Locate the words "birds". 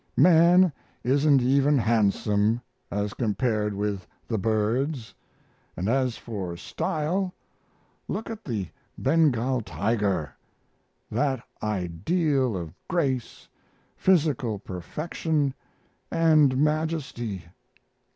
4.39-5.13